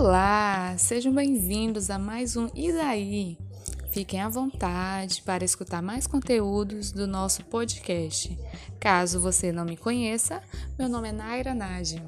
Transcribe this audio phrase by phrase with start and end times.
[0.00, 3.36] Olá, sejam bem-vindos a mais um daí?
[3.90, 8.38] Fiquem à vontade para escutar mais conteúdos do nosso podcast.
[8.78, 10.40] Caso você não me conheça,
[10.78, 12.00] meu nome é Naira Nádia.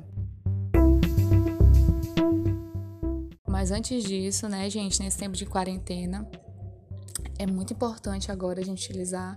[3.48, 6.30] Mas antes disso, né, gente, nesse tempo de quarentena,
[7.40, 9.36] é muito importante agora a gente utilizar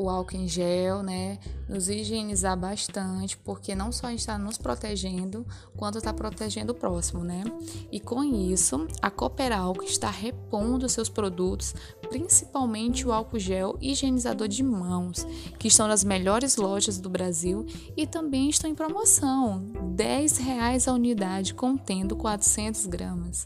[0.00, 1.38] o álcool em gel, né?
[1.68, 7.44] Nos higienizar bastante, porque não só está nos protegendo, quanto está protegendo o próximo, né?
[7.92, 11.74] E com isso, a Cooperalco está repondo seus produtos,
[12.08, 15.26] principalmente o álcool gel higienizador de mãos,
[15.58, 19.70] que estão nas melhores lojas do Brasil e também estão em promoção.
[19.96, 23.44] R$ reais a unidade, contendo 400 gramas.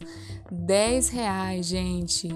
[0.49, 2.29] R$ reais, gente.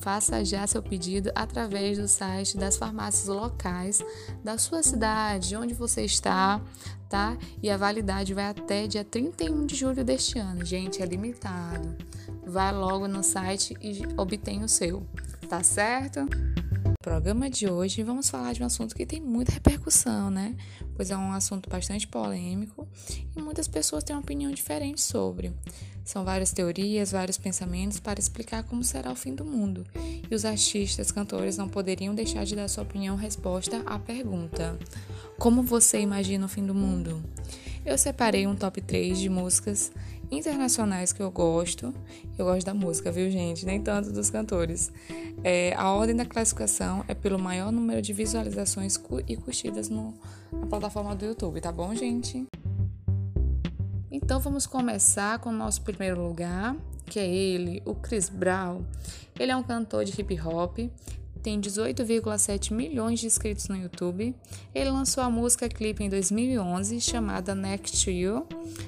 [0.00, 4.02] Faça já seu pedido através do site das farmácias locais
[4.44, 6.60] da sua cidade, onde você está,
[7.08, 7.36] tá?
[7.62, 10.64] E a validade vai até dia 31 de julho deste ano.
[10.64, 11.96] Gente, é limitado.
[12.46, 15.06] Vá logo no site e obtenha o seu,
[15.48, 16.20] tá certo?
[17.08, 20.54] Programa de hoje vamos falar de um assunto que tem muita repercussão, né?
[20.94, 22.86] Pois é um assunto bastante polêmico
[23.34, 25.50] e muitas pessoas têm uma opinião diferente sobre.
[26.04, 29.86] São várias teorias, vários pensamentos para explicar como será o fim do mundo.
[30.30, 34.78] E os artistas, cantores não poderiam deixar de dar sua opinião resposta à pergunta:
[35.38, 37.24] Como você imagina o fim do mundo?
[37.86, 39.90] Eu separei um top 3 de músicas
[40.30, 41.94] internacionais que eu gosto.
[42.36, 43.64] Eu gosto da música, viu, gente?
[43.64, 44.92] Nem tanto dos cantores.
[45.42, 50.14] É, a ordem da classificação é pelo maior número de visualizações e curtidas no,
[50.52, 52.46] na plataforma do YouTube, tá bom, gente?
[54.10, 58.82] Então vamos começar com o nosso primeiro lugar, que é ele, o Chris Brown.
[59.38, 60.78] Ele é um cantor de hip hop,
[61.38, 64.34] tem 18,7 milhões de inscritos no YouTube.
[64.74, 68.46] Ele lançou a música clipe em 2011 chamada Next to You,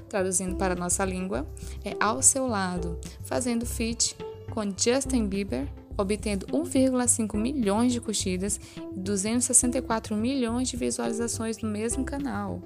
[0.09, 1.47] traduzindo para a nossa língua,
[1.84, 4.17] é Ao Seu Lado, fazendo feat
[4.51, 12.05] com Justin Bieber, obtendo 1,5 milhões de curtidas e 264 milhões de visualizações no mesmo
[12.05, 12.61] canal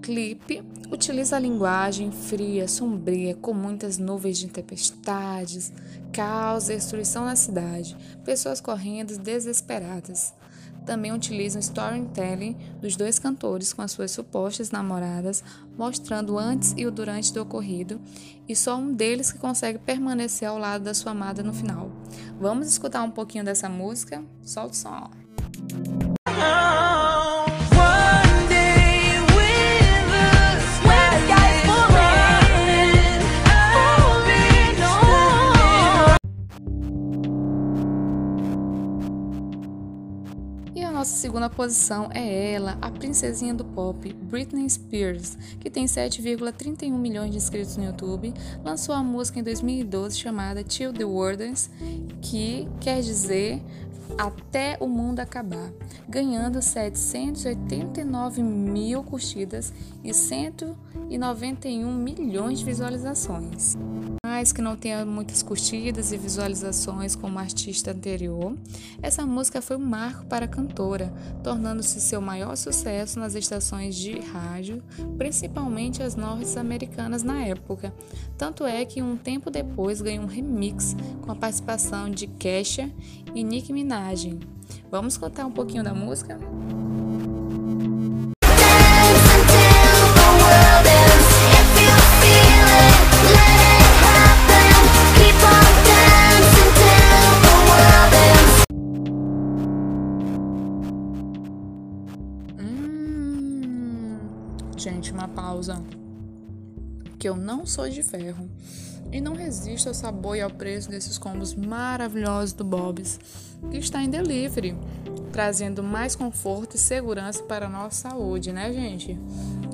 [0.00, 5.72] clipe utiliza a linguagem fria, sombria, com muitas nuvens de tempestades,
[6.12, 10.34] caos e destruição na cidade, pessoas correndo desesperadas.
[10.84, 15.42] Também utiliza o storytelling dos dois cantores com as suas supostas namoradas,
[15.78, 18.00] mostrando o antes e o durante do ocorrido,
[18.46, 21.90] e só um deles que consegue permanecer ao lado da sua amada no final.
[22.38, 24.22] Vamos escutar um pouquinho dessa música?
[24.42, 26.03] Solta o som.
[41.54, 47.76] Posição é ela, a princesinha do pop, Britney Spears, que tem 7,31 milhões de inscritos
[47.76, 48.34] no YouTube,
[48.64, 51.70] lançou a música em 2012 chamada Till the Wardens,
[52.20, 53.62] que quer dizer
[54.18, 55.72] até o mundo acabar,
[56.08, 59.72] ganhando 789 mil curtidas
[60.02, 63.76] e 191 milhões de visualizações
[64.34, 68.56] mais que não tenha muitas curtidas e visualizações como a artista anterior,
[69.00, 74.18] essa música foi um marco para a cantora, tornando-se seu maior sucesso nas estações de
[74.18, 74.82] rádio,
[75.16, 77.94] principalmente as norte-americanas na época.
[78.36, 82.90] Tanto é que um tempo depois ganhou um remix com a participação de Kesha
[83.36, 84.36] e Nicki Minaj.
[84.90, 86.40] Vamos contar um pouquinho da música?
[107.64, 108.46] Não sou de ferro
[109.10, 113.18] e não resisto ao sabor e ao preço desses combos maravilhosos do Bob's,
[113.70, 114.76] que está em delivery,
[115.32, 119.18] trazendo mais conforto e segurança para a nossa saúde, né, gente?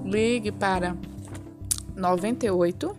[0.04, 0.96] Ligue para
[1.96, 2.96] 98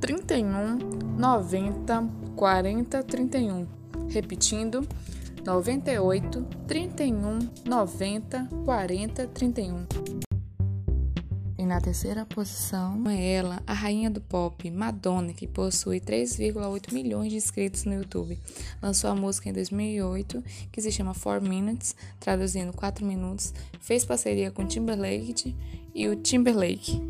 [0.00, 0.78] 31
[1.18, 3.66] 90 40 31.
[4.08, 4.88] Repetindo,
[5.44, 10.33] 98 31 90 40 31.
[11.64, 17.30] E na terceira posição é ela, a rainha do pop, Madonna, que possui 3,8 milhões
[17.30, 18.38] de inscritos no YouTube.
[18.82, 23.54] Lançou a música em 2008, que se chama 4 Minutes, traduzindo 4 minutos.
[23.80, 25.56] Fez parceria com Timberlake
[25.94, 27.00] e o Timberlake,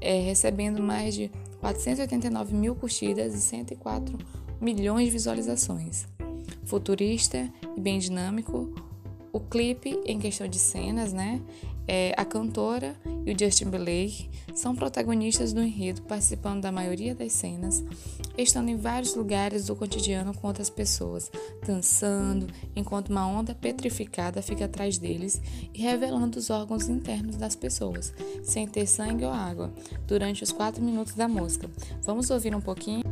[0.00, 1.30] é, recebendo mais de
[1.60, 4.18] 489 mil curtidas e 104
[4.60, 6.08] milhões de visualizações.
[6.64, 8.74] Futurista e bem dinâmico,
[9.32, 11.40] o clipe, em questão de cenas, né,
[11.86, 12.94] É, a cantora
[13.24, 17.82] e o Justin Timberlake são protagonistas do enredo, participando da maioria das cenas,
[18.36, 21.30] estando em vários lugares do cotidiano com outras pessoas,
[21.66, 25.40] dançando, enquanto uma onda petrificada fica atrás deles
[25.74, 28.12] e revelando os órgãos internos das pessoas,
[28.42, 29.72] sem ter sangue ou água,
[30.06, 31.68] durante os quatro minutos da música.
[32.02, 33.09] Vamos ouvir um pouquinho?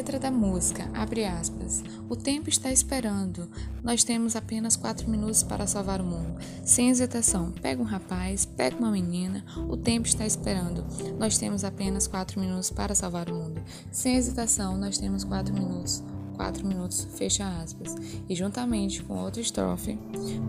[0.00, 3.50] Letra da música, abre aspas, o tempo está esperando,
[3.84, 6.40] nós temos apenas quatro minutos para salvar o mundo.
[6.64, 10.86] Sem hesitação, pega um rapaz, pega uma menina, o tempo está esperando,
[11.18, 13.62] nós temos apenas quatro minutos para salvar o mundo.
[13.92, 16.02] Sem hesitação, nós temos quatro minutos.
[16.34, 17.94] Quatro minutos, fecha aspas.
[18.26, 19.98] E juntamente com outra estrofe,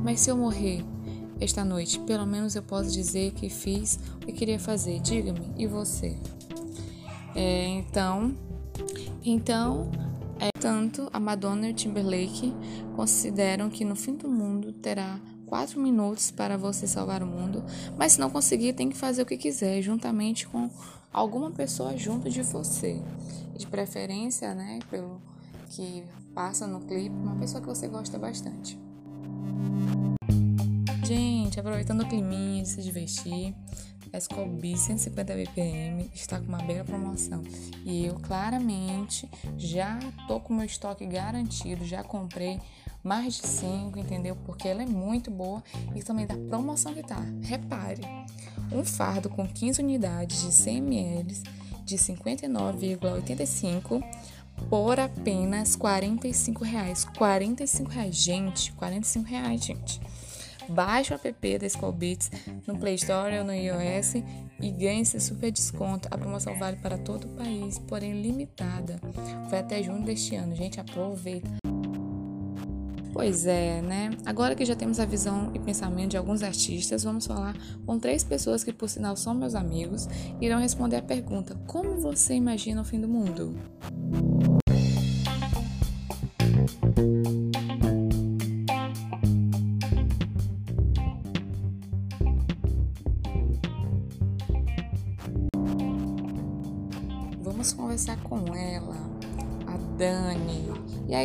[0.01, 0.81] mas se eu morrer,
[1.41, 5.01] esta noite, pelo menos eu posso dizer que fiz o que queria fazer.
[5.01, 6.17] Diga-me, e você?
[7.35, 8.33] É, então,
[9.23, 9.89] então,
[10.39, 12.53] é, tanto a Madonna e o Timberlake
[12.95, 17.63] consideram que no fim do mundo terá quatro minutos para você salvar o mundo,
[17.97, 20.69] mas se não conseguir, tem que fazer o que quiser, juntamente com
[21.11, 23.01] alguma pessoa junto de você.
[23.57, 25.21] De preferência, né, pelo
[25.69, 26.03] que
[26.33, 28.79] passa no clipe, uma pessoa que você gosta bastante.
[31.05, 33.53] Gente, aproveitando o climinha de se divertir,
[34.13, 37.41] a Scoby 150 BPM está com uma mega promoção.
[37.85, 39.97] E eu claramente já
[40.27, 42.59] tô com meu estoque garantido, já comprei
[43.03, 44.35] mais de 5, entendeu?
[44.45, 45.63] Porque ela é muito boa
[45.95, 47.23] e também da promoção que tá.
[47.41, 48.01] Repare,
[48.71, 51.41] um fardo com 15 unidades de 100 ml
[51.83, 54.03] de 59,85
[54.69, 57.03] por apenas 45 reais.
[57.17, 59.99] 45 reais, gente, 45 reais, gente.
[60.73, 62.31] Baixe o app da Skull Beats
[62.67, 64.15] no Play Store ou no iOS
[64.59, 66.07] e ganhe esse super desconto.
[66.11, 68.99] A promoção vale para todo o país, porém limitada.
[69.49, 70.55] Vai até junho deste ano.
[70.55, 71.49] Gente, aproveita.
[73.13, 74.09] Pois é, né?
[74.25, 78.23] Agora que já temos a visão e pensamento de alguns artistas, vamos falar com três
[78.23, 80.07] pessoas que, por sinal, são meus amigos
[80.39, 83.53] e irão responder a pergunta: Como você imagina o fim do mundo?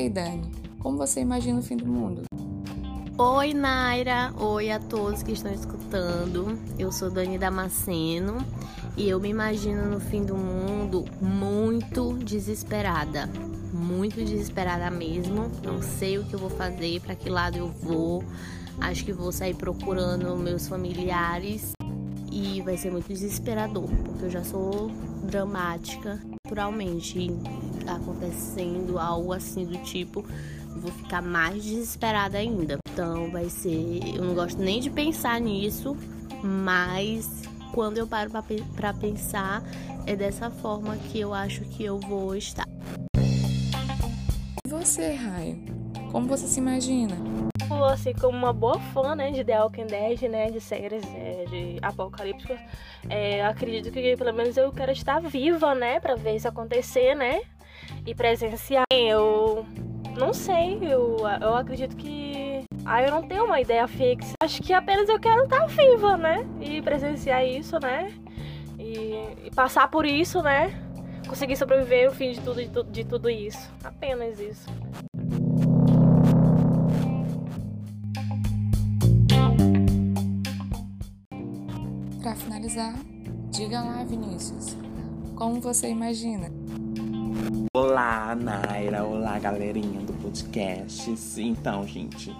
[0.08, 2.22] Dani, como você imagina o fim do mundo?
[3.18, 4.32] Oi, Naira.
[4.38, 6.58] Oi a todos que estão escutando.
[6.78, 8.36] Eu sou Dani Damasceno
[8.96, 13.28] e eu me imagino no fim do mundo muito desesperada.
[13.72, 15.50] Muito desesperada mesmo.
[15.64, 18.22] Não sei o que eu vou fazer, para que lado eu vou.
[18.80, 21.72] Acho que vou sair procurando meus familiares
[22.30, 24.90] e vai ser muito desesperador, porque eu já sou
[25.24, 27.30] dramática, naturalmente
[27.94, 30.24] acontecendo algo assim do tipo,
[30.76, 32.78] vou ficar mais desesperada ainda.
[32.92, 35.96] Então vai ser, eu não gosto nem de pensar nisso,
[36.42, 37.42] mas
[37.72, 38.30] quando eu paro
[38.74, 39.62] para pensar
[40.06, 42.66] é dessa forma que eu acho que eu vou estar.
[44.64, 45.58] E você, Raio?
[46.12, 47.16] Como você se imagina?
[47.86, 51.78] assim, como uma boa fã, né, de The Walking Dead, né, de séries é, de
[51.82, 52.58] apocalípticas,
[53.08, 57.40] é, acredito que pelo menos eu quero estar viva, né, para ver isso acontecer, né,
[58.06, 58.84] e presenciar.
[58.92, 59.66] Eu
[60.18, 62.64] não sei, eu, eu acredito que.
[62.84, 64.32] Ah, eu não tenho uma ideia fixa.
[64.42, 68.12] Acho que apenas eu quero estar viva, né, e presenciar isso, né,
[68.78, 70.72] e, e passar por isso, né,
[71.28, 73.70] conseguir sobreviver o fim de tudo, de, de tudo isso.
[73.84, 74.66] Apenas isso.
[82.22, 82.94] Para finalizar,
[83.50, 84.76] diga lá, Vinícius,
[85.34, 86.50] como você imagina?
[87.72, 91.14] Olá, Naira, olá, galerinha do podcast.
[91.40, 92.34] Então, gente,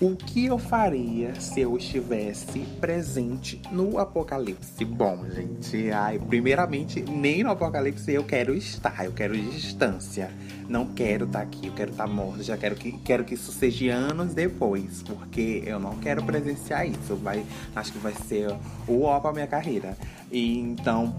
[0.00, 4.82] o que eu faria se eu estivesse presente no apocalipse?
[4.84, 10.30] Bom, gente, ai, primeiramente, nem no apocalipse eu quero estar, eu quero distância.
[10.66, 13.34] Não quero estar tá aqui, eu quero estar tá morto, já quero que, quero que
[13.34, 17.14] isso seja anos depois, porque eu não quero presenciar isso.
[17.16, 17.44] Vai,
[17.74, 18.54] acho que vai ser
[18.88, 19.98] o ó pra minha carreira.
[20.30, 21.14] E então,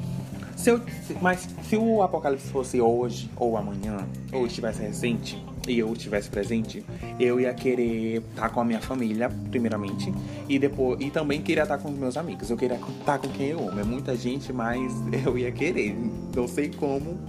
[0.55, 0.81] se eu,
[1.21, 6.83] mas se o apocalipse fosse hoje ou amanhã, ou estivesse recente, e eu estivesse presente,
[7.19, 10.11] eu ia querer estar com a minha família, primeiramente,
[10.49, 12.49] e depois e também queria estar com os meus amigos.
[12.49, 13.79] Eu queria estar com quem eu amo.
[13.79, 14.91] É muita gente, mas
[15.25, 15.95] eu ia querer.
[16.35, 17.19] Não sei como.